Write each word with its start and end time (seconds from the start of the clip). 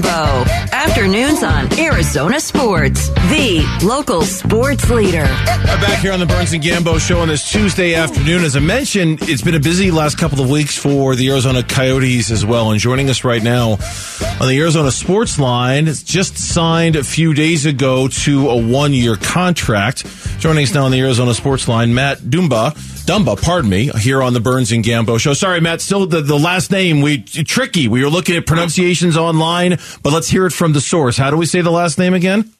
Gambo. 0.00 0.44
Afternoons 0.96 1.42
on 1.42 1.78
Arizona 1.78 2.40
Sports, 2.40 3.10
the 3.10 3.80
local 3.84 4.22
sports 4.22 4.88
leader. 4.88 5.24
Right 5.24 5.78
back 5.78 5.98
here 6.00 6.10
on 6.10 6.20
the 6.20 6.24
Burns 6.24 6.54
and 6.54 6.62
Gambo 6.62 6.98
show 6.98 7.20
on 7.20 7.28
this 7.28 7.52
Tuesday 7.52 7.94
afternoon. 7.94 8.42
As 8.44 8.56
I 8.56 8.60
mentioned, 8.60 9.18
it's 9.28 9.42
been 9.42 9.54
a 9.54 9.60
busy 9.60 9.90
last 9.90 10.16
couple 10.16 10.40
of 10.40 10.48
weeks 10.48 10.78
for 10.78 11.14
the 11.14 11.28
Arizona 11.28 11.62
Coyotes 11.62 12.30
as 12.30 12.46
well. 12.46 12.70
And 12.70 12.80
joining 12.80 13.10
us 13.10 13.24
right 13.24 13.42
now 13.42 13.72
on 14.40 14.48
the 14.48 14.58
Arizona 14.58 14.90
Sports 14.90 15.38
Line, 15.38 15.86
it's 15.86 16.02
just 16.02 16.38
signed 16.38 16.96
a 16.96 17.04
few 17.04 17.34
days 17.34 17.66
ago 17.66 18.08
to 18.08 18.48
a 18.48 18.56
one 18.56 18.94
year 18.94 19.16
contract. 19.16 20.06
Joining 20.38 20.62
us 20.64 20.72
now 20.72 20.86
on 20.86 20.92
the 20.92 21.00
Arizona 21.00 21.34
Sports 21.34 21.68
Line, 21.68 21.92
Matt 21.92 22.20
Dumba. 22.20 22.74
Dumba, 23.06 23.40
pardon 23.40 23.70
me, 23.70 23.88
here 24.00 24.20
on 24.20 24.32
the 24.32 24.40
Burns 24.40 24.72
and 24.72 24.82
Gambo 24.82 25.20
show. 25.20 25.32
Sorry, 25.32 25.60
Matt, 25.60 25.80
still 25.80 26.06
the, 26.06 26.22
the 26.22 26.36
last 26.36 26.72
name, 26.72 27.02
we 27.02 27.22
tricky. 27.22 27.86
We 27.86 28.02
were 28.02 28.10
looking 28.10 28.34
at 28.34 28.46
pronunciations 28.46 29.16
online, 29.16 29.78
but 30.02 30.12
let's 30.12 30.26
hear 30.26 30.44
it 30.44 30.50
from 30.50 30.72
the 30.72 30.80
source. 30.86 31.16
How 31.16 31.30
do 31.30 31.36
we 31.36 31.46
say 31.46 31.60
the 31.60 31.70
last 31.70 31.98
name 31.98 32.14
again? 32.14 32.52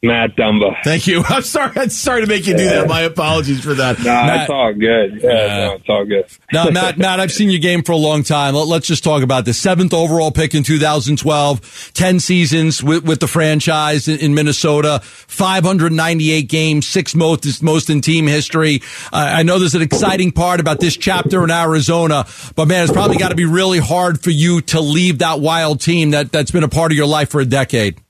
Matt 0.00 0.36
Dumba. 0.36 0.76
Thank 0.84 1.08
you. 1.08 1.24
I'm 1.28 1.42
sorry. 1.42 1.72
I'm 1.74 1.90
sorry 1.90 2.20
to 2.20 2.28
make 2.28 2.46
you 2.46 2.56
do 2.56 2.64
that. 2.64 2.86
My 2.88 3.00
apologies 3.00 3.64
for 3.64 3.74
that. 3.74 3.98
No, 3.98 4.04
Matt, 4.04 4.42
it's 4.42 4.50
all 4.50 4.72
good. 4.72 5.20
Yeah, 5.22 5.66
no, 5.66 5.72
it's 5.74 5.88
all 5.88 6.04
good. 6.04 6.24
now, 6.52 6.70
Matt, 6.70 6.98
Matt, 6.98 7.18
I've 7.18 7.32
seen 7.32 7.50
your 7.50 7.60
game 7.60 7.82
for 7.82 7.92
a 7.92 7.96
long 7.96 8.22
time. 8.22 8.54
Let, 8.54 8.82
us 8.82 8.86
just 8.86 9.02
talk 9.02 9.24
about 9.24 9.44
the 9.44 9.52
seventh 9.52 9.92
overall 9.92 10.30
pick 10.30 10.54
in 10.54 10.62
2012, 10.62 11.90
10 11.94 12.20
seasons 12.20 12.82
with, 12.82 13.04
with 13.04 13.18
the 13.18 13.26
franchise 13.26 14.06
in, 14.06 14.20
in, 14.20 14.34
Minnesota, 14.34 15.00
598 15.02 16.42
games, 16.48 16.86
sixth 16.86 17.16
most, 17.16 17.60
most 17.60 17.90
in 17.90 18.00
team 18.00 18.28
history. 18.28 18.82
Uh, 19.12 19.32
I 19.38 19.42
know 19.42 19.58
there's 19.58 19.74
an 19.74 19.82
exciting 19.82 20.30
part 20.30 20.60
about 20.60 20.78
this 20.78 20.96
chapter 20.96 21.42
in 21.42 21.50
Arizona, 21.50 22.24
but 22.54 22.68
man, 22.68 22.84
it's 22.84 22.92
probably 22.92 23.16
got 23.16 23.30
to 23.30 23.36
be 23.36 23.46
really 23.46 23.80
hard 23.80 24.20
for 24.20 24.30
you 24.30 24.60
to 24.60 24.80
leave 24.80 25.18
that 25.18 25.40
wild 25.40 25.80
team 25.80 26.12
that, 26.12 26.30
that's 26.30 26.52
been 26.52 26.62
a 26.62 26.68
part 26.68 26.92
of 26.92 26.96
your 26.96 27.06
life 27.06 27.30
for 27.30 27.40
a 27.40 27.44
decade. 27.44 28.00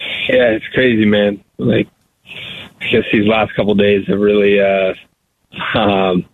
Yeah, 0.00 0.50
it's 0.50 0.66
crazy, 0.68 1.04
man. 1.04 1.42
Like, 1.58 1.88
I 2.80 2.86
guess 2.90 3.04
these 3.12 3.26
last 3.26 3.54
couple 3.54 3.74
days 3.74 4.06
have 4.08 4.18
really, 4.20 4.60
uh, 4.60 4.94
um, 5.74 6.24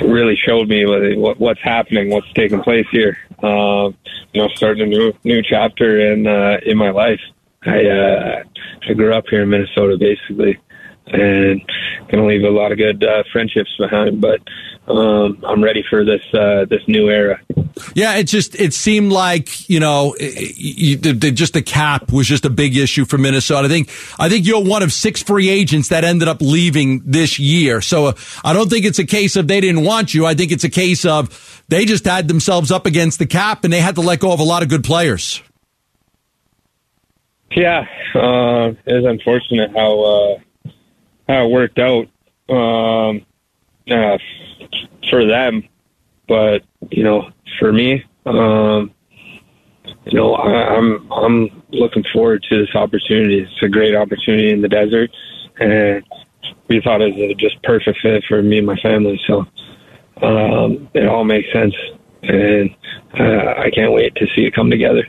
really 0.00 0.36
showed 0.36 0.68
me 0.68 0.86
what, 1.16 1.38
what's 1.38 1.60
happening, 1.62 2.10
what's 2.10 2.30
taking 2.34 2.62
place 2.62 2.86
here. 2.90 3.18
Um, 3.42 3.96
you 4.32 4.40
know, 4.40 4.48
starting 4.54 4.82
a 4.84 4.86
new 4.86 5.12
new 5.24 5.42
chapter 5.42 6.12
in 6.12 6.26
uh, 6.26 6.58
in 6.64 6.78
my 6.78 6.90
life. 6.90 7.20
I 7.64 7.86
uh, 7.86 8.42
I 8.88 8.92
grew 8.94 9.12
up 9.12 9.24
here 9.28 9.42
in 9.42 9.50
Minnesota, 9.50 9.96
basically, 9.98 10.58
and 11.06 11.62
gonna 12.08 12.26
leave 12.26 12.42
a 12.42 12.50
lot 12.50 12.72
of 12.72 12.78
good 12.78 13.02
uh, 13.04 13.22
friendships 13.32 13.74
behind. 13.78 14.20
But 14.20 14.40
um, 14.88 15.42
I'm 15.46 15.62
ready 15.62 15.84
for 15.88 16.04
this 16.04 16.22
uh, 16.34 16.64
this 16.68 16.82
new 16.88 17.08
era. 17.08 17.40
Yeah, 17.94 18.16
it 18.16 18.24
just 18.24 18.54
it 18.54 18.74
seemed 18.74 19.12
like 19.12 19.68
you 19.68 19.80
know 19.80 20.14
you, 20.18 20.96
the, 20.96 21.12
the, 21.12 21.30
just 21.30 21.54
the 21.54 21.62
cap 21.62 22.12
was 22.12 22.26
just 22.26 22.44
a 22.44 22.50
big 22.50 22.76
issue 22.76 23.04
for 23.04 23.18
Minnesota. 23.18 23.66
I 23.66 23.70
think 23.70 23.90
I 24.18 24.28
think 24.28 24.46
you're 24.46 24.62
one 24.62 24.82
of 24.82 24.92
six 24.92 25.22
free 25.22 25.48
agents 25.48 25.88
that 25.88 26.04
ended 26.04 26.28
up 26.28 26.40
leaving 26.40 27.02
this 27.04 27.38
year. 27.38 27.80
So 27.80 28.06
uh, 28.06 28.12
I 28.44 28.52
don't 28.52 28.68
think 28.68 28.84
it's 28.84 28.98
a 28.98 29.06
case 29.06 29.36
of 29.36 29.48
they 29.48 29.60
didn't 29.60 29.84
want 29.84 30.14
you. 30.14 30.26
I 30.26 30.34
think 30.34 30.52
it's 30.52 30.64
a 30.64 30.70
case 30.70 31.04
of 31.04 31.62
they 31.68 31.84
just 31.84 32.04
had 32.04 32.28
themselves 32.28 32.70
up 32.70 32.86
against 32.86 33.18
the 33.18 33.26
cap 33.26 33.64
and 33.64 33.72
they 33.72 33.80
had 33.80 33.94
to 33.94 34.00
let 34.00 34.20
go 34.20 34.32
of 34.32 34.40
a 34.40 34.44
lot 34.44 34.62
of 34.62 34.68
good 34.68 34.84
players. 34.84 35.42
Yeah, 37.54 37.86
uh, 38.14 38.72
it 38.86 38.94
was 38.94 39.04
unfortunate 39.04 39.72
how 39.76 40.00
uh, 40.00 40.38
how 41.28 41.46
it 41.46 41.50
worked 41.50 41.78
out 41.78 42.06
um, 42.48 43.24
uh, 43.90 44.18
for 45.10 45.26
them, 45.26 45.68
but 46.28 46.62
you 46.90 47.02
know 47.02 47.30
for 47.58 47.72
me. 47.72 48.04
Um, 48.26 48.92
you 50.06 50.18
know, 50.18 50.34
I, 50.34 50.76
I'm 50.76 51.10
I'm 51.12 51.62
looking 51.70 52.04
forward 52.12 52.44
to 52.48 52.58
this 52.58 52.74
opportunity. 52.74 53.40
It's 53.40 53.62
a 53.62 53.68
great 53.68 53.94
opportunity 53.94 54.50
in 54.50 54.60
the 54.60 54.68
desert, 54.68 55.10
and 55.58 56.04
we 56.68 56.80
thought 56.82 57.02
it 57.02 57.14
was 57.14 57.36
just 57.38 57.62
perfect 57.62 57.98
fit 58.02 58.24
for 58.28 58.42
me 58.42 58.58
and 58.58 58.66
my 58.66 58.76
family. 58.76 59.20
So 59.26 59.46
um, 60.22 60.88
it 60.94 61.06
all 61.06 61.24
makes 61.24 61.52
sense, 61.52 61.74
and 62.22 62.70
uh, 63.18 63.54
I 63.58 63.70
can't 63.74 63.92
wait 63.92 64.14
to 64.16 64.26
see 64.34 64.42
it 64.42 64.54
come 64.54 64.70
together 64.70 65.06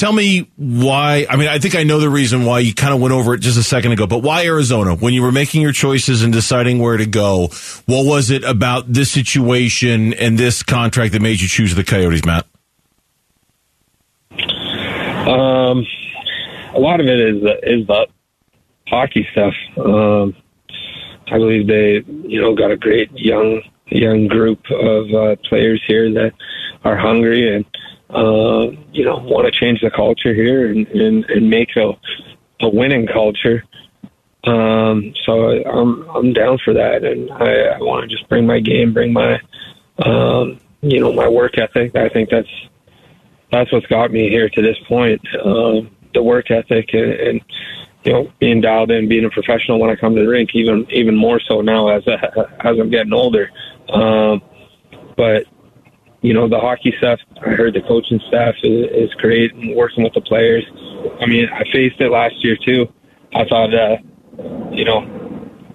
tell 0.00 0.12
me 0.14 0.50
why. 0.56 1.26
I 1.28 1.36
mean, 1.36 1.48
I 1.48 1.58
think 1.58 1.76
I 1.76 1.82
know 1.82 2.00
the 2.00 2.08
reason 2.08 2.46
why 2.46 2.60
you 2.60 2.74
kind 2.74 2.94
of 2.94 3.00
went 3.02 3.12
over 3.12 3.34
it 3.34 3.40
just 3.40 3.58
a 3.58 3.62
second 3.62 3.92
ago, 3.92 4.06
but 4.06 4.20
why 4.20 4.46
Arizona? 4.46 4.94
When 4.94 5.12
you 5.12 5.22
were 5.22 5.30
making 5.30 5.60
your 5.60 5.72
choices 5.72 6.22
and 6.22 6.32
deciding 6.32 6.78
where 6.78 6.96
to 6.96 7.04
go, 7.04 7.48
what 7.84 8.06
was 8.06 8.30
it 8.30 8.42
about 8.42 8.90
this 8.90 9.12
situation 9.12 10.14
and 10.14 10.38
this 10.38 10.62
contract 10.62 11.12
that 11.12 11.20
made 11.20 11.42
you 11.42 11.48
choose 11.48 11.74
the 11.74 11.84
Coyotes, 11.84 12.24
Matt? 12.24 12.46
Um, 15.28 15.86
a 16.74 16.80
lot 16.80 17.00
of 17.00 17.06
it 17.06 17.20
is 17.20 17.42
is 17.62 17.86
the 17.86 18.06
hockey 18.88 19.28
stuff. 19.32 19.54
Um, 19.76 20.34
I 21.30 21.36
believe 21.36 21.66
they, 21.66 22.02
you 22.26 22.40
know, 22.40 22.54
got 22.54 22.70
a 22.70 22.76
great 22.76 23.10
young 23.12 23.60
young 23.90 24.28
group 24.28 24.60
of 24.70 25.12
uh, 25.12 25.36
players 25.46 25.82
here 25.86 26.10
that 26.14 26.32
are 26.84 26.96
hungry 26.96 27.54
and 27.54 27.66
uh, 28.14 28.70
you 28.92 29.04
know, 29.04 29.18
want 29.18 29.46
to 29.46 29.52
change 29.52 29.80
the 29.80 29.90
culture 29.90 30.34
here 30.34 30.70
and, 30.70 30.86
and, 30.88 31.24
and 31.26 31.50
make 31.50 31.76
a, 31.76 31.92
a 32.60 32.68
winning 32.68 33.06
culture. 33.06 33.64
Um, 34.44 35.12
so 35.26 35.62
I'm 35.64 36.08
I'm 36.08 36.32
down 36.32 36.58
for 36.64 36.72
that, 36.72 37.04
and 37.04 37.30
I, 37.30 37.76
I 37.76 37.78
want 37.78 38.08
to 38.08 38.16
just 38.16 38.28
bring 38.28 38.46
my 38.46 38.58
game, 38.58 38.92
bring 38.92 39.12
my, 39.12 39.38
um, 39.98 40.58
you 40.80 40.98
know, 40.98 41.12
my 41.12 41.28
work 41.28 41.58
ethic. 41.58 41.94
I 41.94 42.08
think 42.08 42.30
that's 42.30 42.48
that's 43.52 43.70
what's 43.70 43.86
got 43.86 44.10
me 44.10 44.30
here 44.30 44.48
to 44.48 44.62
this 44.62 44.78
point. 44.88 45.20
Um, 45.44 45.90
the 46.14 46.22
work 46.22 46.50
ethic 46.50 46.90
and, 46.94 47.12
and 47.12 47.40
you 48.04 48.12
know 48.12 48.32
being 48.38 48.60
dialed 48.62 48.90
in, 48.90 49.08
being 49.08 49.26
a 49.26 49.30
professional 49.30 49.78
when 49.78 49.90
I 49.90 49.96
come 49.96 50.14
to 50.16 50.22
the 50.22 50.28
rink, 50.28 50.50
even 50.54 50.86
even 50.90 51.16
more 51.16 51.40
so 51.40 51.60
now 51.60 51.88
as 51.88 52.02
as 52.08 52.78
I'm 52.78 52.90
getting 52.90 53.12
older. 53.12 53.50
Um, 53.90 54.42
but 55.16 55.44
you 56.22 56.34
know, 56.34 56.48
the 56.48 56.58
hockey 56.58 56.94
stuff, 56.98 57.18
I 57.44 57.50
heard 57.50 57.74
the 57.74 57.82
coaching 57.82 58.20
staff 58.28 58.54
is, 58.62 59.08
is 59.08 59.14
great 59.14 59.54
and 59.54 59.74
working 59.74 60.04
with 60.04 60.14
the 60.14 60.20
players. 60.20 60.64
I 61.20 61.26
mean, 61.26 61.48
I 61.52 61.64
faced 61.72 62.00
it 62.00 62.10
last 62.10 62.44
year 62.44 62.56
too. 62.56 62.86
I 63.34 63.44
thought, 63.44 63.74
uh, 63.74 63.96
you 64.70 64.84
know, 64.84 65.20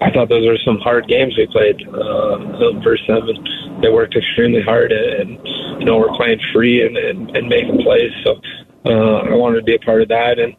I 0.00 0.10
thought 0.10 0.28
those 0.28 0.46
were 0.46 0.58
some 0.64 0.78
hard 0.78 1.08
games 1.08 1.36
we 1.36 1.46
played. 1.46 1.82
Uh, 1.88 2.36
the 2.58 2.80
first 2.84 3.06
seven, 3.06 3.34
they 3.80 3.88
worked 3.88 4.14
extremely 4.14 4.60
hard, 4.60 4.92
and 4.92 5.38
you 5.80 5.86
know 5.86 5.96
we're 5.96 6.14
playing 6.16 6.38
free 6.52 6.84
and, 6.84 6.96
and, 6.96 7.34
and 7.34 7.48
making 7.48 7.82
plays. 7.82 8.12
So 8.22 8.40
uh, 8.84 9.24
I 9.24 9.34
wanted 9.34 9.56
to 9.56 9.62
be 9.62 9.74
a 9.74 9.78
part 9.78 10.02
of 10.02 10.08
that, 10.08 10.38
and 10.38 10.54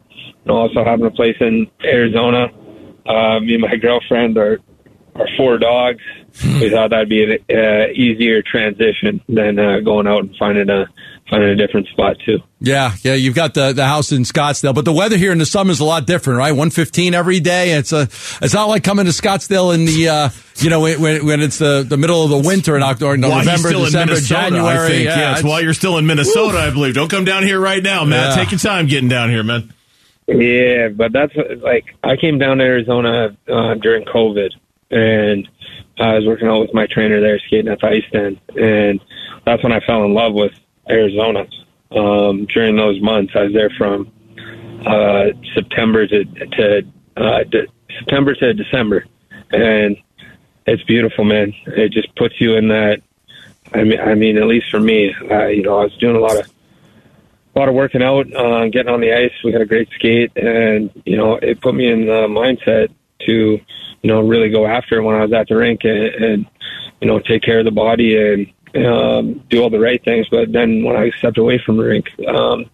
you 0.46 0.52
also 0.52 0.84
having 0.84 1.06
a 1.06 1.12
place 1.12 1.38
in 1.40 1.68
Arizona. 1.84 2.48
Uh, 3.06 3.40
me 3.40 3.54
and 3.54 3.62
my 3.62 3.76
girlfriend 3.76 4.38
are 4.38 4.60
our 5.20 5.28
four 5.38 5.58
dogs. 5.58 6.02
we 6.44 6.70
thought 6.70 6.92
that'd 6.92 7.10
be 7.10 7.24
an 7.24 7.40
uh, 7.50 7.88
easier 7.94 8.42
transition 8.42 9.22
than 9.28 9.58
uh, 9.58 9.80
going 9.80 10.08
out 10.08 10.20
and 10.20 10.36
finding 10.38 10.70
a 10.70 10.88
finding 11.30 11.50
a 11.50 11.56
different 11.56 11.88
spot 11.88 12.18
too. 12.26 12.40
Yeah, 12.60 12.94
yeah, 13.02 13.14
you've 13.14 13.36
got 13.36 13.54
the 13.54 13.74
the 13.74 13.86
house 13.86 14.12
in 14.12 14.24
Scottsdale, 14.24 14.74
but 14.74 14.86
the 14.86 14.94
weather 14.94 15.18
here 15.18 15.32
in 15.32 15.38
the 15.38 15.46
summer 15.46 15.72
is 15.72 15.80
a 15.80 15.86
lot 15.86 16.06
different, 16.06 16.40
right? 16.40 16.52
One 16.52 16.70
fifteen 16.70 17.14
every 17.14 17.40
day. 17.40 17.72
It's 17.72 17.92
a 17.92 18.02
it's 18.42 18.54
not 18.54 18.66
like 18.66 18.84
coming 18.84 19.06
to 19.06 19.12
Scottsdale 19.12 19.74
in 19.74 19.86
the 19.86 20.10
uh, 20.10 20.30
you 20.58 20.70
know 20.70 20.82
when, 20.82 21.26
when 21.26 21.42
it's 21.42 21.58
the, 21.58 21.86
the 21.88 21.98
middle 21.98 22.24
of 22.24 22.30
the 22.30 22.48
winter 22.48 22.76
in 22.76 22.84
October, 22.84 23.18
November, 23.18 23.72
December, 23.72 24.16
January. 24.16 25.04
Yeah, 25.04 25.18
yeah, 25.18 25.32
it's, 25.32 25.40
it's 25.42 25.48
while 25.48 25.62
you're 25.62 25.74
still 25.74 25.98
in 25.98 26.06
Minnesota, 26.06 26.60
I 26.60 26.70
believe. 26.72 26.94
Don't 26.94 27.10
come 27.10 27.26
down 27.26 27.44
here 27.44 27.60
right 27.60 27.82
now, 27.82 28.06
Matt. 28.06 28.38
Yeah. 28.38 28.44
Take 28.44 28.52
your 28.52 28.60
time 28.60 28.88
getting 28.88 29.10
down 29.10 29.30
here, 29.30 29.44
man. 29.44 29.74
Yeah, 30.28 30.90
but 30.90 31.14
that's 31.14 31.34
like 31.62 31.86
I 32.04 32.16
came 32.18 32.38
down 32.38 32.58
to 32.58 32.64
Arizona 32.64 33.38
uh, 33.48 33.76
during 33.76 34.06
COVID 34.06 34.52
and 34.92 35.48
I 36.00 36.14
was 36.16 36.26
working 36.26 36.48
out 36.48 36.62
with 36.62 36.74
my 36.74 36.88
trainer 36.88 37.20
there, 37.20 37.40
skating 37.40 37.72
at 37.72 37.80
the 37.80 37.88
ice 37.88 38.04
den, 38.12 38.40
and 38.56 39.00
that's 39.46 39.64
when 39.64 39.72
I 39.72 39.80
fell 39.82 40.04
in 40.04 40.14
love 40.14 40.34
with 40.34 40.54
Arizona. 40.90 41.48
Um, 41.92 42.46
during 42.54 42.76
those 42.76 43.02
months, 43.02 43.34
I 43.36 43.44
was 43.44 43.54
there 43.54 43.72
from 43.78 44.12
uh, 44.86 45.28
September 45.56 46.06
to 46.08 46.26
to 46.26 46.82
uh, 47.16 47.44
de- 47.44 47.68
September 48.00 48.36
to 48.36 48.54
December, 48.54 49.06
and 49.52 49.98
it's 50.66 50.84
beautiful, 50.84 51.24
man. 51.24 51.54
It 51.66 51.92
just 51.92 52.14
puts 52.16 52.40
you 52.40 52.56
in 52.56 52.68
that. 52.68 53.02
I 53.74 53.84
mean, 53.84 54.00
I 54.00 54.16
mean, 54.16 54.38
at 54.38 54.48
least 54.48 54.70
for 54.70 54.80
me, 54.80 55.14
uh, 55.32 55.48
you 55.48 55.64
know, 55.64 55.80
I 55.80 55.84
was 55.84 55.98
doing 55.98 56.16
a 56.16 56.20
lot 56.20 56.38
of 56.38 56.50
a 57.56 57.60
lot 57.60 57.70
of 57.70 57.76
working 57.76 58.04
out, 58.04 58.32
uh, 58.36 58.68
getting 58.68 58.94
on 58.94 59.02
the 59.02 59.14
ice. 59.14 59.34
We 59.44 59.52
had 59.52 59.62
a 59.62 59.66
great 59.66 59.90
skate, 59.96 60.32
and 60.36 60.92
you 61.06 61.18
know, 61.18 61.36
it 61.36 61.60
put 61.62 61.74
me 61.74 61.90
in 61.90 62.06
the 62.06 62.28
mindset 62.28 62.94
to 63.26 63.60
you 64.02 64.12
know, 64.12 64.22
really 64.22 64.50
go 64.50 64.66
after 64.66 65.02
when 65.02 65.16
I 65.16 65.24
was 65.24 65.34
at 65.34 65.48
the 65.48 65.56
rink 65.56 65.82
and, 65.84 65.98
and 65.98 66.46
you 67.02 67.08
know, 67.08 67.20
take 67.20 67.44
care 67.44 67.60
of 67.60 67.66
the 67.66 67.72
body 67.72 68.18
and 68.18 68.86
um, 68.86 69.44
do 69.50 69.62
all 69.62 69.70
the 69.70 69.80
right 69.80 70.04
things. 70.04 70.28
But 70.30 70.52
then 70.52 70.84
when 70.84 70.96
I 70.96 71.12
stepped 71.18 71.38
away 71.38 71.62
from 71.64 71.78
the 71.78 71.84
rink, 71.84 72.08
um, 72.28 72.66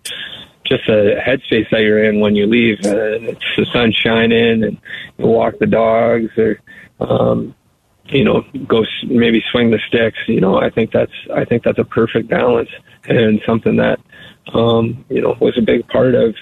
just 0.65 0.87
a 0.87 1.19
headspace 1.25 1.69
that 1.71 1.81
you're 1.81 2.03
in 2.03 2.19
when 2.19 2.35
you 2.35 2.47
leave, 2.47 2.79
and 2.85 3.25
it's 3.25 3.55
the 3.57 3.65
sun 3.65 3.91
shining 3.91 4.63
and 4.63 4.77
you 5.17 5.25
walk 5.25 5.59
the 5.59 5.67
dogs 5.67 6.31
or, 6.37 6.59
um, 6.99 7.53
you 8.05 8.23
know, 8.23 8.43
go 8.67 8.83
maybe 9.05 9.43
swing 9.51 9.71
the 9.71 9.79
sticks. 9.87 10.17
You 10.27 10.41
know, 10.41 10.57
I 10.57 10.69
think 10.69 10.91
that's 10.91 11.11
I 11.33 11.45
think 11.45 11.63
that's 11.63 11.79
a 11.79 11.83
perfect 11.83 12.29
balance 12.29 12.69
and 13.05 13.41
something 13.45 13.77
that 13.77 13.99
um, 14.53 15.05
you 15.09 15.21
know 15.21 15.35
was 15.39 15.57
a 15.57 15.61
big 15.61 15.87
part 15.87 16.15
of 16.15 16.35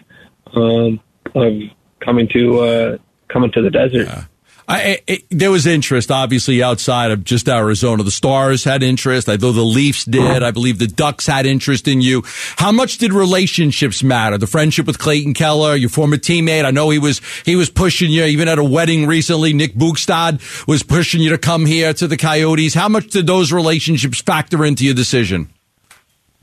um, 0.54 1.00
of 1.36 1.54
coming 2.00 2.28
to 2.30 2.60
uh, 2.60 2.98
coming 3.28 3.52
to 3.52 3.62
the 3.62 3.70
desert. 3.70 4.08
Yeah. 4.08 4.26
I, 4.68 5.02
it, 5.08 5.24
there 5.30 5.52
was 5.52 5.66
interest, 5.66 6.12
obviously, 6.12 6.64
outside 6.64 7.12
of 7.12 7.24
just 7.24 7.50
Arizona. 7.50 8.04
The 8.04 8.12
Stars 8.12 8.64
had 8.64 8.84
interest. 8.84 9.28
I 9.28 9.36
know 9.36 9.52
the 9.52 9.62
Leafs 9.62 10.06
did. 10.06 10.44
I 10.44 10.52
believe 10.52 10.80
the 10.80 10.88
Ducks 10.88 11.28
had 11.28 11.46
interest 11.46 11.88
in 11.88 12.02
you. 12.02 12.24
How 12.58 12.72
much 12.72 12.98
did 12.98 13.14
relationships 13.14 14.04
matter? 14.04 14.38
The 14.38 14.48
friendship 14.48 14.86
with 14.86 15.00
Clayton 15.00 15.34
Keller, 15.34 15.76
your 15.76 15.90
former 15.90 16.18
teammate. 16.18 16.66
I 16.66 16.72
know 16.72 16.90
he 16.90 17.00
was 17.00 17.22
he 17.46 17.56
was 17.56 17.70
pushing 17.70 18.12
you. 18.12 18.24
Even 18.24 18.48
at 18.48 18.60
a 18.60 18.64
wedding 18.64 19.08
recently, 19.08 19.54
Nick 19.54 19.74
Bjugstad 19.74 20.68
was 20.68 20.84
pushing 20.84 21.22
you 21.22 21.32
to 21.32 21.38
come 21.38 21.66
here 21.66 21.94
to 21.94 22.08
the 22.08 22.18
Coyotes. 22.18 22.74
How 22.74 22.88
much 22.90 23.08
did 23.08 23.28
those 23.28 23.52
relationships 23.52 24.22
factor 24.22 24.64
into 24.64 24.86
your 24.86 24.94
decision? 24.96 25.50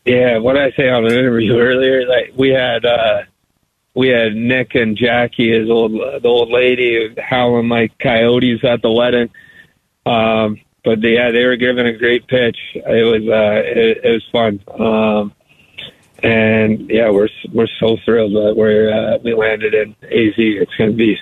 Yeah, 0.05 0.39
what 0.39 0.57
I 0.57 0.71
say 0.73 0.89
on 0.89 1.07
an 1.07 1.13
interview 1.13 1.57
earlier, 1.59 2.07
like 2.07 2.33
we 2.37 2.51
had. 2.51 2.85
uh 2.85 3.23
we 3.95 4.09
had 4.09 4.35
Nick 4.35 4.75
and 4.75 4.97
Jackie, 4.97 5.59
his 5.59 5.71
old 5.71 5.93
the 5.93 6.29
old 6.29 6.51
lady, 6.51 7.15
howling 7.19 7.69
like 7.69 7.99
coyotes 7.99 8.65
at 8.65 8.83
the 8.83 8.91
wedding. 8.91 9.31
Um, 10.07 10.61
but 10.85 11.01
they, 11.03 11.15
yeah, 11.15 11.31
they 11.33 11.45
were 11.45 11.57
giving 11.57 11.87
a 11.87 11.97
great 11.97 12.27
pitch. 12.29 12.57
It 12.75 13.05
was 13.05 13.23
uh, 13.29 13.63
it, 13.65 13.99
it 14.05 14.11
was 14.11 14.29
fun. 14.33 14.61
Um, 14.81 15.33
and 16.23 16.89
yeah, 16.91 17.11
we're 17.11 17.29
we're 17.53 17.69
so 17.79 17.97
thrilled 18.05 18.33
that 18.33 18.55
we're 18.57 18.91
uh, 18.91 19.19
we 19.23 19.35
landed 19.35 19.75
in 19.75 19.91
AZ. 20.03 20.35
It's 20.37 20.75
gonna 20.77 20.93
be 20.93 21.13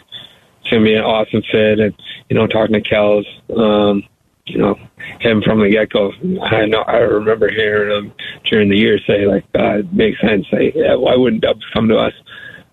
it's 0.61 0.71
gonna 0.71 0.85
be 0.85 0.95
an 0.95 1.05
awesome 1.05 1.43
fit, 1.51 1.81
and 1.81 1.95
you 2.29 2.37
know, 2.37 2.47
talking 2.47 2.75
to 2.75 2.81
Kells, 2.81 3.27
um, 3.57 4.03
you 4.47 4.59
know, 4.59 4.79
him 5.21 5.43
from 5.43 5.61
the 5.61 5.71
get 5.71 5.91
go. 5.91 6.13
I 6.43 6.67
know 6.67 6.83
I 6.83 6.99
remember 6.99 7.49
hearing 7.49 7.97
him 7.97 8.13
during 8.51 8.69
the 8.69 8.77
year 8.79 8.99
say 9.07 9.27
like, 9.27 9.45
uh, 9.59 9.79
"It 9.79 9.93
makes 9.93 10.21
sense. 10.21 10.47
Like, 10.53 10.75
yeah, 10.75 10.95
why 10.95 11.15
wouldn't 11.17 11.43
Dubs 11.43 11.65
come 11.75 11.89
to 11.89 11.99
us?" 11.99 12.15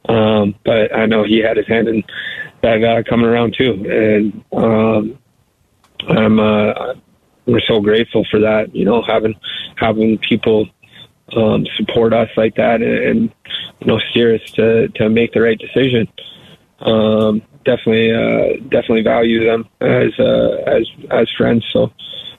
Um, 0.08 0.56
but 0.66 0.96
I 0.96 1.06
know 1.06 1.24
he 1.24 1.40
had 1.40 1.58
his 1.58 1.68
hand 1.68 1.88
in 1.88 2.04
that 2.62 2.78
guy 2.80 3.04
coming 3.04 3.26
around 3.26 3.56
too, 3.58 3.72
and 3.90 4.44
um, 4.52 5.18
I'm 6.08 6.40
uh, 6.40 6.94
we're 7.46 7.62
so 7.62 7.80
grateful 7.80 8.26
for 8.30 8.40
that. 8.42 8.76
You 8.76 8.86
know, 8.86 9.02
having 9.02 9.36
having 9.78 10.18
people 10.18 10.68
um, 11.36 11.66
support 11.78 12.14
us 12.14 12.30
like 12.36 12.56
that 12.56 12.82
and, 12.82 12.98
and 12.98 13.34
you 13.80 13.88
know 13.88 14.00
steer 14.12 14.36
us 14.36 14.52
to 14.52 14.90
to 14.90 15.10
make 15.10 15.34
the 15.34 15.42
right 15.42 15.58
decision. 15.58 16.08
Um, 16.80 17.42
definitely, 17.64 18.12
uh, 18.12 18.62
definitely 18.70 19.04
value 19.04 19.46
them 19.46 19.70
as 19.80 20.12
uh, 20.20 20.64
as 20.68 20.88
as 21.12 21.30
friends. 21.38 21.66
So 21.72 21.92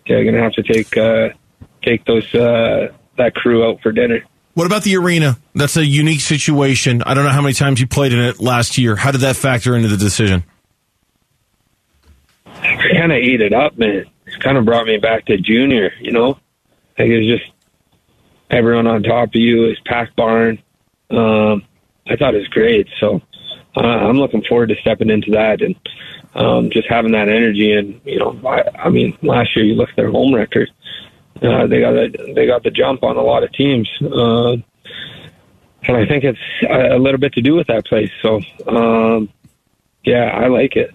yeah, 0.06 0.22
gonna 0.22 0.42
have 0.42 0.52
to 0.52 0.62
take 0.62 0.96
uh, 0.96 1.30
take 1.82 2.04
those 2.04 2.34
uh, 2.34 2.92
that 3.16 3.34
crew 3.34 3.64
out 3.64 3.80
for 3.82 3.92
dinner. 3.92 4.22
What 4.54 4.66
about 4.66 4.84
the 4.84 4.96
arena? 4.96 5.36
That's 5.54 5.76
a 5.76 5.84
unique 5.84 6.20
situation. 6.20 7.02
I 7.02 7.14
don't 7.14 7.24
know 7.24 7.30
how 7.30 7.42
many 7.42 7.54
times 7.54 7.80
you 7.80 7.88
played 7.88 8.12
in 8.12 8.20
it 8.20 8.40
last 8.40 8.78
year. 8.78 8.94
How 8.94 9.10
did 9.10 9.22
that 9.22 9.34
factor 9.34 9.74
into 9.74 9.88
the 9.88 9.96
decision? 9.96 10.44
I 12.46 12.76
kind 12.92 13.10
of 13.10 13.18
ate 13.18 13.40
it 13.40 13.52
up, 13.52 13.76
man. 13.76 14.04
It 14.26 14.40
kind 14.40 14.56
of 14.56 14.64
brought 14.64 14.86
me 14.86 14.98
back 14.98 15.26
to 15.26 15.36
junior, 15.36 15.92
you 16.00 16.12
know? 16.12 16.38
Like 16.96 17.08
it 17.08 17.18
was 17.18 17.38
just 17.38 17.52
everyone 18.48 18.86
on 18.86 19.02
top 19.02 19.30
of 19.30 19.34
you, 19.34 19.66
is 19.66 19.78
packed 19.84 20.14
barn. 20.14 20.62
Um, 21.10 21.64
I 22.06 22.14
thought 22.16 22.34
it 22.34 22.38
was 22.38 22.48
great. 22.48 22.86
So 23.00 23.20
uh, 23.76 23.80
I'm 23.80 24.18
looking 24.18 24.44
forward 24.44 24.68
to 24.68 24.76
stepping 24.76 25.10
into 25.10 25.32
that 25.32 25.62
and 25.62 25.74
um, 26.34 26.70
just 26.70 26.88
having 26.88 27.12
that 27.12 27.28
energy. 27.28 27.72
And, 27.72 28.00
you 28.04 28.20
know, 28.20 28.40
I, 28.46 28.86
I 28.86 28.88
mean, 28.88 29.18
last 29.20 29.56
year 29.56 29.64
you 29.64 29.74
look 29.74 29.90
at 29.90 29.96
their 29.96 30.12
home 30.12 30.32
record 30.32 30.70
uh, 31.44 31.66
they 31.66 31.80
got 31.80 31.94
a, 31.94 32.32
they 32.34 32.46
got 32.46 32.62
the 32.62 32.70
jump 32.70 33.02
on 33.02 33.16
a 33.16 33.22
lot 33.22 33.42
of 33.42 33.52
teams, 33.52 33.88
uh, 34.02 34.52
and 34.52 35.96
I 35.96 36.06
think 36.06 36.24
it's 36.24 36.38
a 36.68 36.98
little 36.98 37.18
bit 37.18 37.34
to 37.34 37.42
do 37.42 37.54
with 37.54 37.66
that 37.66 37.86
place. 37.86 38.10
So, 38.22 38.40
um, 38.66 39.28
yeah, 40.04 40.30
I 40.32 40.48
like 40.48 40.76
it. 40.76 40.94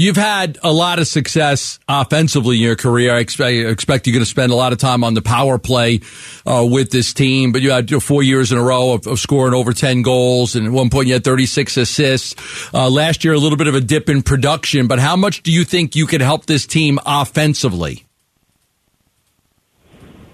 You've 0.00 0.16
had 0.16 0.58
a 0.62 0.72
lot 0.72 1.00
of 1.00 1.08
success 1.08 1.80
offensively 1.88 2.54
in 2.54 2.62
your 2.62 2.76
career. 2.76 3.12
I 3.12 3.18
expect, 3.18 3.48
I 3.48 3.68
expect 3.68 4.06
you're 4.06 4.12
going 4.12 4.22
to 4.24 4.30
spend 4.30 4.52
a 4.52 4.54
lot 4.54 4.72
of 4.72 4.78
time 4.78 5.02
on 5.02 5.14
the 5.14 5.22
power 5.22 5.58
play 5.58 6.02
uh, 6.46 6.64
with 6.70 6.92
this 6.92 7.12
team. 7.12 7.50
But 7.50 7.62
you 7.62 7.72
had 7.72 7.90
four 8.00 8.22
years 8.22 8.52
in 8.52 8.58
a 8.58 8.62
row 8.62 8.92
of, 8.92 9.08
of, 9.08 9.18
scoring 9.18 9.54
over 9.54 9.72
10 9.72 10.02
goals, 10.02 10.54
and 10.54 10.66
at 10.66 10.72
one 10.72 10.88
point 10.88 11.08
you 11.08 11.14
had 11.14 11.24
36 11.24 11.76
assists. 11.76 12.72
Uh, 12.72 12.88
last 12.88 13.24
year, 13.24 13.34
a 13.34 13.38
little 13.38 13.58
bit 13.58 13.66
of 13.66 13.74
a 13.74 13.80
dip 13.80 14.08
in 14.08 14.22
production. 14.22 14.86
But 14.86 15.00
how 15.00 15.16
much 15.16 15.42
do 15.42 15.50
you 15.50 15.64
think 15.64 15.96
you 15.96 16.06
could 16.06 16.20
help 16.20 16.46
this 16.46 16.64
team 16.64 17.00
offensively? 17.04 18.07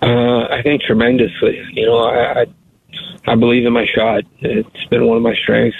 Uh, 0.04 0.46
I 0.50 0.60
think 0.62 0.82
tremendously. 0.82 1.64
You 1.72 1.86
know, 1.86 1.98
I, 2.04 2.42
I 2.42 2.46
I 3.26 3.34
believe 3.36 3.64
in 3.64 3.72
my 3.72 3.86
shot. 3.86 4.24
It's 4.40 4.84
been 4.90 5.06
one 5.06 5.16
of 5.16 5.22
my 5.22 5.34
strengths 5.34 5.78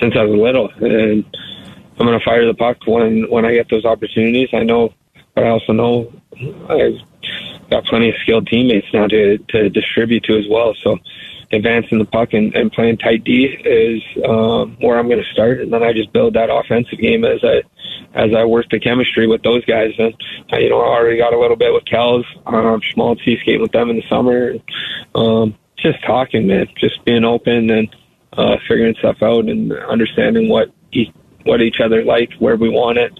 since 0.00 0.16
I 0.16 0.22
was 0.22 0.40
little, 0.40 0.70
and 0.80 1.24
I'm 1.98 2.06
going 2.06 2.18
to 2.18 2.24
fire 2.24 2.46
the 2.46 2.54
puck 2.54 2.78
when 2.86 3.28
when 3.28 3.44
I 3.44 3.52
get 3.52 3.68
those 3.68 3.84
opportunities. 3.84 4.48
I 4.54 4.62
know, 4.62 4.94
but 5.34 5.44
I 5.44 5.50
also 5.50 5.74
know 5.74 6.10
I've 6.70 6.96
got 7.70 7.84
plenty 7.84 8.08
of 8.08 8.14
skilled 8.22 8.46
teammates 8.46 8.86
now 8.94 9.06
to 9.08 9.36
to 9.36 9.68
distribute 9.68 10.24
to 10.24 10.38
as 10.38 10.46
well. 10.48 10.74
So 10.82 10.98
advancing 11.52 11.98
the 11.98 12.06
puck 12.06 12.32
and, 12.32 12.54
and 12.54 12.72
playing 12.72 12.96
tight 12.96 13.24
D 13.24 13.44
is 13.44 14.02
um, 14.26 14.78
where 14.80 14.98
I'm 14.98 15.08
going 15.08 15.22
to 15.22 15.32
start, 15.32 15.60
and 15.60 15.70
then 15.70 15.82
I 15.82 15.92
just 15.92 16.14
build 16.14 16.32
that 16.34 16.48
offensive 16.50 16.98
game 16.98 17.26
as 17.26 17.44
I 17.44 17.62
as 18.14 18.34
I 18.34 18.44
work 18.44 18.66
the 18.70 18.80
chemistry 18.80 19.26
with 19.26 19.42
those 19.42 19.64
guys. 19.66 19.92
And 19.98 20.14
you 20.58 20.68
know, 20.70 20.80
I 20.80 20.96
already 20.96 21.18
got 21.18 21.32
a 21.32 21.38
little 21.38 21.56
bit 21.56 21.72
with 21.72 21.84
Kells. 21.84 22.24
Um, 22.46 22.80
Schmaltz 22.82 23.22
skating 23.22 23.60
with 23.60 23.72
them 23.72 23.90
in 23.90 23.96
the 23.96 24.08
summer. 24.08 24.54
Um, 25.14 25.56
just 25.78 26.04
talking, 26.04 26.46
man, 26.46 26.66
just 26.78 27.04
being 27.04 27.24
open 27.24 27.70
and 27.70 27.94
uh, 28.32 28.56
figuring 28.68 28.94
stuff 28.98 29.16
out 29.22 29.46
and 29.46 29.72
understanding 29.72 30.48
what 30.48 30.72
each, 30.92 31.10
what 31.44 31.60
each 31.60 31.76
other 31.82 32.04
like, 32.04 32.30
where 32.38 32.56
we 32.56 32.68
want 32.68 32.98
it. 32.98 33.18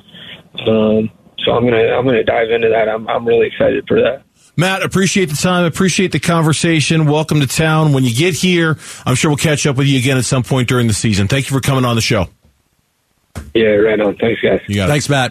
Um, 0.66 1.10
so 1.44 1.52
I'm 1.52 1.64
gonna 1.64 1.96
I'm 1.96 2.04
gonna 2.04 2.24
dive 2.24 2.50
into 2.50 2.68
that. 2.68 2.88
I'm 2.88 3.08
I'm 3.08 3.26
really 3.26 3.46
excited 3.46 3.86
for 3.88 4.00
that. 4.00 4.24
Matt, 4.56 4.82
appreciate 4.82 5.30
the 5.30 5.36
time, 5.36 5.64
appreciate 5.64 6.12
the 6.12 6.20
conversation. 6.20 7.06
Welcome 7.06 7.40
to 7.40 7.46
town. 7.46 7.92
When 7.92 8.04
you 8.04 8.14
get 8.14 8.34
here, 8.34 8.76
I'm 9.06 9.14
sure 9.14 9.30
we'll 9.30 9.38
catch 9.38 9.66
up 9.66 9.76
with 9.76 9.86
you 9.86 9.98
again 9.98 10.18
at 10.18 10.24
some 10.24 10.42
point 10.42 10.68
during 10.68 10.86
the 10.86 10.92
season. 10.92 11.28
Thank 11.28 11.48
you 11.48 11.56
for 11.56 11.62
coming 11.62 11.84
on 11.84 11.94
the 11.94 12.02
show. 12.02 12.26
Yeah, 13.54 13.68
right 13.68 13.98
on. 14.00 14.16
Thanks, 14.16 14.40
guys. 14.42 14.60
Thanks, 14.88 15.08
Matt. 15.08 15.28